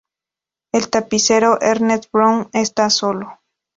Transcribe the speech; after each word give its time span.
El 0.71 0.89
tapicero 0.89 1.59
Ernest 1.61 2.09
Brown 2.11 2.49
está 2.53 2.89
solo. 2.89 3.37